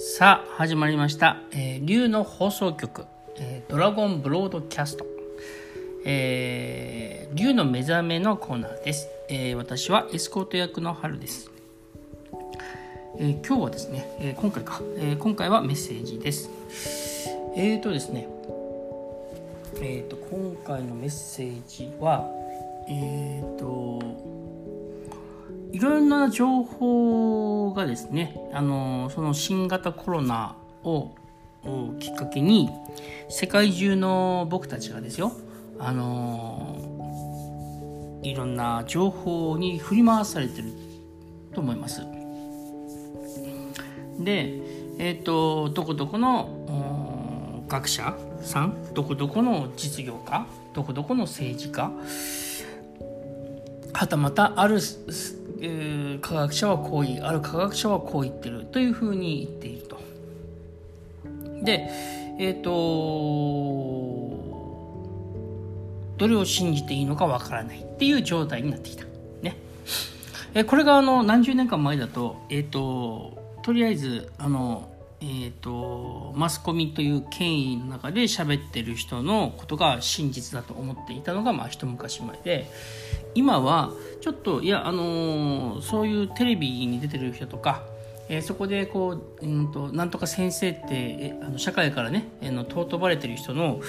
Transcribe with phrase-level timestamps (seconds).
[0.00, 3.04] さあ始まりました、えー、竜の放送局、
[3.36, 5.04] えードラゴンブロードキャスト、
[6.04, 11.50] えー、竜の目覚めのコーナーです、えー私はエスコート役の春です、
[13.18, 16.48] えー今日はですね、えー今回か、えー今回はメッセージです。
[17.56, 18.28] えーとですね
[19.80, 22.24] えーと今回のメッセージは
[22.88, 24.00] えーと
[25.72, 31.12] いろんな情報がですね、あのその新型コロナを
[31.98, 32.70] きっかけに
[33.28, 35.32] 世界中の僕たちがですよ、
[35.78, 36.76] あの
[38.22, 40.72] いろんな情報に振り回されてる
[41.54, 42.00] と思います。
[44.18, 44.60] で、
[44.98, 51.92] えっ、とどこどこの学者さんどこどこの実業家どこどこの政治家
[53.92, 54.80] はたまたある
[55.60, 59.98] えー科学者はこう言いある科学者はこう言ってるというふうに言っていると。
[61.62, 61.90] で
[62.38, 62.70] えっ、と
[66.16, 69.04] どれを信じていいのかわからないっていう状態になってきた。
[69.42, 69.56] ね。
[70.54, 74.88] えこれがあの何十年間前だと,、えー、ととりあえずあの、
[75.20, 82.70] えー、とマスコミという権威の中で喋ってる人のことが真実だと思っていたのが、まあ、一昔前で
[83.34, 87.82] 今はちょっといやあのーそういうテレビに出てる人とか、
[88.28, 93.80] えーそこでこう、うん、となんとか先生ってえあの社会からねあの尊ばれてる人の、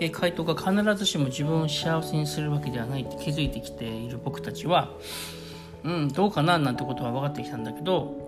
[0.00, 4.90] え回答が必ずしも自分を幸せにするわけではないって気づいてきている僕たちは、
[5.84, 8.23] うん、どうかななんてことは分かってきたんだけど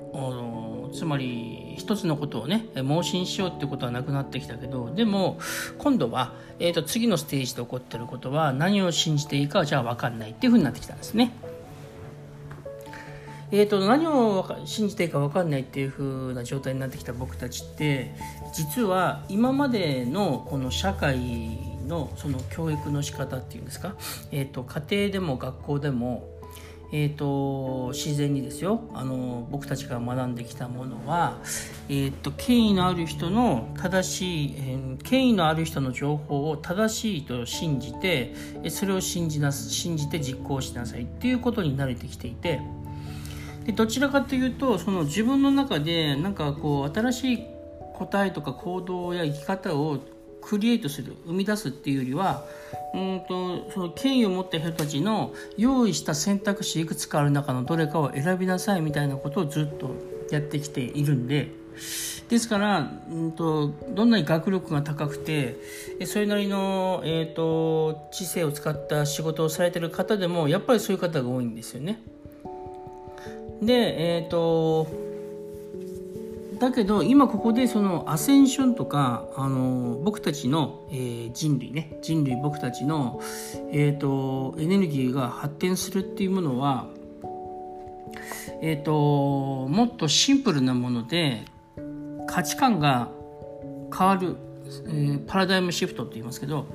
[0.92, 5.38] つまり一つのことをね盲信しようってことはなくなってきたけどでも
[5.78, 11.32] 今度は、えー、と次のステージで起こってることは何を信じていいかじゃあ分かんないっていうふうになってきたんですね。
[13.52, 18.12] えー、と何を信じていいか分かんないっていう風な状態になってきた僕たちって
[18.52, 23.94] 実は今までのこの社会のその教育の仕方っていうんですか、
[24.32, 26.28] えー、と家庭でも学校でも、
[26.92, 31.38] えー、と自然にですよあの僕たちが学んできたものは、
[31.88, 38.34] えー、と権威のある人の正しい、えー権威のある人の情報を正しいと信じて
[38.70, 42.60] それを信じな信じて実行しなさいっていうことに慣れてきていて。
[43.64, 47.38] でどちらかというとその自分の中でなんかこう新しい
[47.94, 49.98] 答えとか行動や生き方を
[50.40, 52.44] クリエイトする生み出すっていうよりは
[52.96, 59.90] うんとその権威を持った人たちの用意した選択肢いくつかある中のどれかを選びなさいみたいなことをずっと
[60.30, 61.50] やってきているんで
[62.30, 65.56] ですから、うんと、どんなに学力が高くて
[66.06, 72.00] それなりの、えー、と知性を使った仕事をされてる方でもやっぱりそういう方が多いんですよね。
[73.60, 74.86] でえっ、と
[76.58, 83.20] だけど今ここでそのアセンションとかあの僕たちの、えー人類ね人類僕たちの、
[83.72, 86.86] えー、とエネルギーが発展するっていうものは
[88.62, 91.44] えー、ともっとシンプルなもので
[92.26, 93.10] 価値観が
[93.96, 94.36] 変わる、
[94.86, 96.66] えーパラダイムシフトって言いますけど、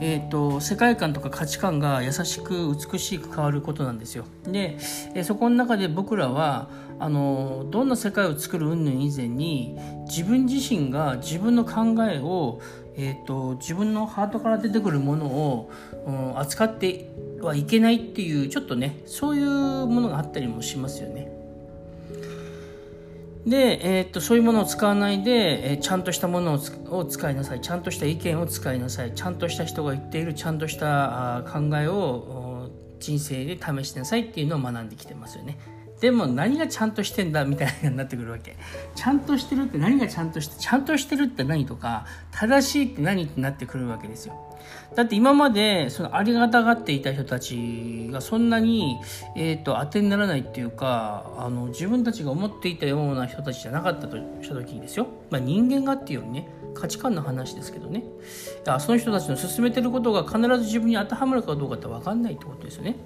[0.00, 4.24] えー、と世界観とか価値観が優しく美しく変わることなんですよ。
[4.44, 4.76] で、
[5.14, 12.60] えーそこの中で僕らはあのどんな世界を作る云々以前に自分自身が自分の考えを、
[12.96, 15.70] えー、と自分のハートから出てくるものを、
[16.06, 21.32] うん扱ってはいけないっていうちょっとねそういうものがあったりもしますよね。
[23.46, 27.60] で、えーっとそういうものを使わないで、えーちゃんとしたものを使いなさい。
[27.60, 29.14] ちゃんとした意見を使いなさい。
[29.14, 35.58] ちゃんとした人が言っているちゃんとしたあ考えを人生で試しなさいっていうのを学んできてますよね。
[36.00, 38.56] でも何がちゃんとしてんだみたいになってくるわけ。
[38.94, 44.34] ちゃんとしてるって何がちゃんとしてちゃんとしてるって何とか正しいって何ってなってくるわけですよ。
[44.94, 48.98] だって今までそのありがたがっていた人たちがそんなに、
[49.36, 58.04] えー、と当てにならないっていうかあの自分たちが思っていたような人たちじゃなかったとした時にですよ、まあ、人間がっていうよりね価値観の話ですけどね。
[58.80, 62.96] その人たちの進めてることが必ず自分に当てはまるかどうかって分かんないってことですよね。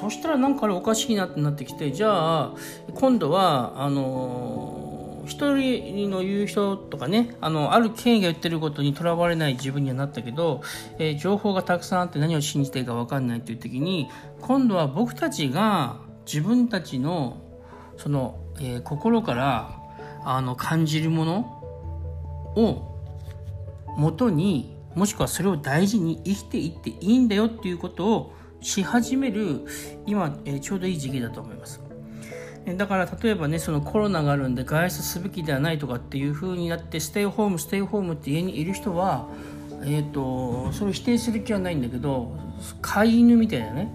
[0.00, 2.10] そしたらなんかあれおかしいなってなってきてじゃ
[2.42, 2.54] あ
[2.94, 4.88] 今度はあのー
[5.28, 10.62] 一人の言う人とかねあのある権威が言ってることにとらわれない自分にはなったけど、
[10.98, 14.08] えー情報がたくさんあって何を信じていいか分かんないっていう時に
[14.40, 17.42] 今度は僕たちが自分たちの
[17.98, 19.78] その、えー心から
[20.24, 21.38] あの感じるもの
[22.56, 22.98] を
[23.98, 29.64] 元にもしくはそれを大事に生きていっていいんだよっていうことをし始める
[30.06, 31.80] 今、えちょうどいい時期だと思います。
[32.76, 39.26] だから例えばねそのコロナがあるんで外出すべきではないとかっていう風になってステイホームステイホームって家にいる人は
[39.82, 42.36] えーと、それを否定する気はないんだけど
[42.82, 43.90] 飼い犬みたいなね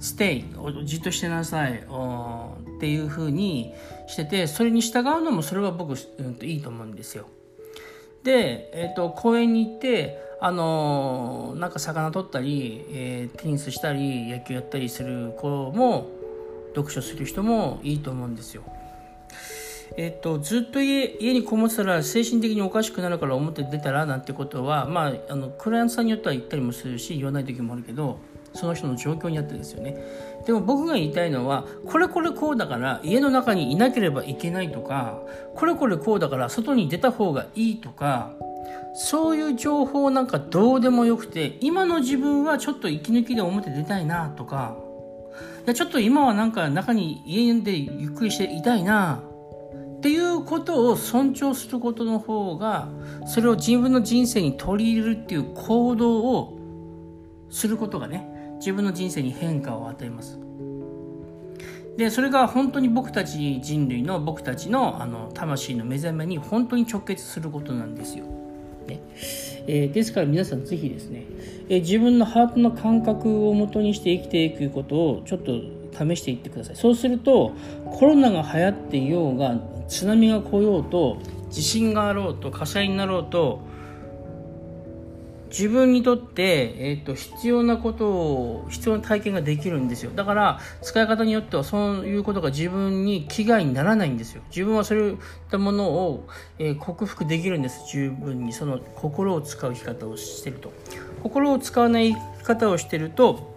[0.00, 0.44] ステイ
[0.84, 3.72] じっとしてなさいっていう風に
[4.08, 7.26] しててそれに従うのもそれは僕、うん、いいと思うんですよ。
[8.24, 16.08] で、えーと、公園に行ってあのー、なんか魚取ったり、えー、テニスしたり野球やったりする子も
[16.74, 18.64] 読書する人もいいと思うんですよ。
[19.96, 28.18] えっと、ずっと家家にこもってたら精神的におかしくなるから表出たらなんてことは、まあ、あのクライアントさんによっては言ったりもするし言わない時もあるけど
[28.54, 29.96] その人の状況にあってですよね。
[30.46, 35.20] でも僕が言いたいのはこれこれこうだから家の中にいなければいけないとか
[35.54, 38.32] これこれこうだから外に出た方がいいとか
[38.94, 44.76] そういう情報なんかどうでもよくて今の自分はちょっと息抜きで表出たいなとか
[45.64, 49.22] いやちょっと今はなんか中に家でゆっくりしていたいな
[49.98, 52.88] っていうことを尊重することの方が
[53.26, 56.58] それを自分の人生に取り入れるっていう行動を
[57.50, 58.31] することがね
[58.62, 60.38] 自分の人生に変化を与えます。
[61.96, 68.24] でそれが本当に僕たち人類の僕たちのあの魂の目覚めに本当に直結することなんですよ、
[68.86, 69.00] ね。
[69.66, 71.24] えー、ですから皆さんぜひですね、
[71.68, 75.52] えー、自分のハートの感覚をもとにして生きていくことをちょっと
[75.92, 76.76] 試していってください。
[76.76, 77.52] そうすると
[77.84, 79.56] コロナが流行っていようが
[79.88, 81.18] 津波が来ようと
[81.50, 83.60] 地震があろうと火災になろうと
[85.52, 90.10] 自分にとって、えーと、必要なことを必要な体験ができるんですよ。
[90.14, 94.42] だから使い方によってはそういうことが自分に危害にならないんですよ。
[94.48, 95.16] 自分はそういっ
[95.50, 96.26] たものを、
[96.58, 97.82] えー、克服できるんです。
[97.90, 100.72] 十分にその心を使う生き方をしてると。
[101.22, 103.52] 心を使わない生き方をしてると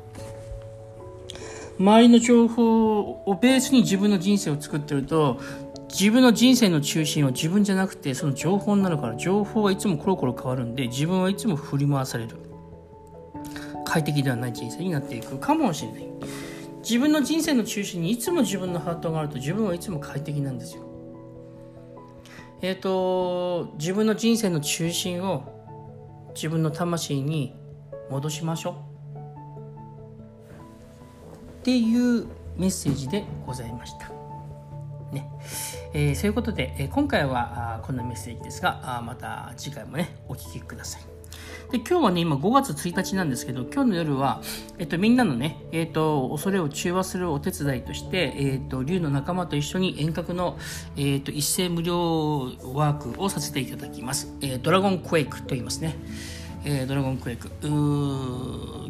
[1.80, 5.42] 周りの情報をベースに自分の人生を作ってると
[5.98, 12.36] 自分の人生の中心は自分じゃなくてその情報になるから情報はいつもコロコロ変わるんで自分はいつも振り回される。
[13.86, 15.38] 快適ではない人生になっていく。
[15.38, 16.10] かもしれない。
[16.84, 20.84] 自分の人生の中心にいつも自分のハートがあると自分はいつも快適なんですよ。
[22.62, 25.46] えっ、ー、と自分の人生の中心を
[26.36, 27.56] 自分の魂に
[28.10, 28.74] 戻しましょう。
[31.62, 32.28] っていう
[32.58, 34.15] メッセージでございました。
[35.12, 35.30] ね
[35.94, 41.16] えー、そういうことで、えー、今回はあこんなメッセージですがあまた次回もねお聞きください。
[41.72, 44.42] で今日はね、今5月1日なんですけど、今日の夜は、
[44.78, 50.58] えっと、みんなのね、えっと、恐れを中和するお手伝いとして、えっと、竜の仲間と一緒に遠隔の、
[50.96, 54.34] えっと、一斉無料ワークをさせていただきます。
[54.42, 55.96] えー、ドラゴンクエイクと言いますね。
[56.68, 57.48] えー、ドラゴンクエイク。
[57.62, 57.70] 今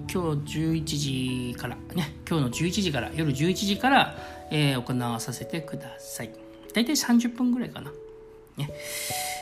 [0.07, 4.15] 日11時から、ね、今日の11時から、夜11時から、
[4.49, 6.29] えー、行わさせてください。
[6.73, 7.91] 大体30分ぐらいかな。
[8.55, 8.69] ね。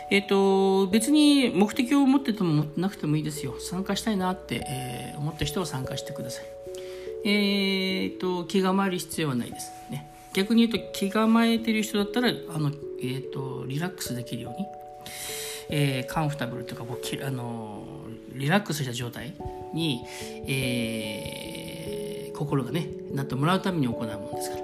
[0.10, 3.54] えっ、ー、と、別に目的を持っててもなくてもいいですよ。
[3.60, 6.46] 参加したいなって、えー、思った人は参加してください。
[7.26, 9.72] えっ、ー、と、気構える必要はないです。
[9.92, 10.12] ね。
[10.34, 14.66] 逆に言うと、気構えてる人だったら、あの、えっ、と、リラックスできるように、
[15.70, 17.84] えー、カンフタブルとかこう、あの、
[18.34, 19.36] リラックスした状態
[19.74, 20.06] に、
[20.48, 24.64] えー、心がね、なってもらうために行うものですから。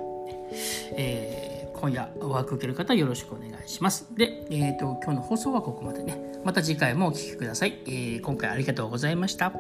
[0.98, 4.14] えー今夜ワーク受ける方よろしくお願いします。
[4.16, 6.42] で、えーと、今日の放送はここまでね。
[6.44, 7.80] また次回もお聴きください。
[7.88, 9.54] え、今回ありがとうございました。